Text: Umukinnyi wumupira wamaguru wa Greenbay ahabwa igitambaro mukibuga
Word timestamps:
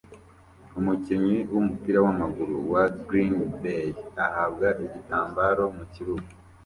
Umukinnyi 0.79 1.37
wumupira 1.51 1.99
wamaguru 2.05 2.55
wa 2.71 2.83
Greenbay 3.07 3.87
ahabwa 4.25 4.67
igitambaro 4.85 5.63
mukibuga 5.75 6.27